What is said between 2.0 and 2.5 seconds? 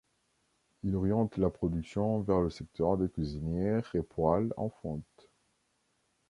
vers le